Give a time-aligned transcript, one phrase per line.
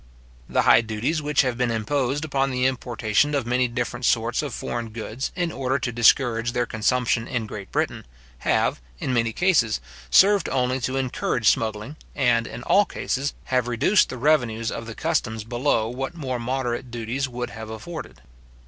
[0.49, 4.51] The high duties which have been imposed upon the importation of many different sorts of
[4.51, 8.07] foreign goods in order to discourage their consumption in Great Britain,
[8.39, 9.79] have, in many cases,
[10.09, 14.95] served only to encourage smuggling, and, in all cases, have reduced the revenues of the
[14.95, 18.21] customs below what more moderate duties would have afforded.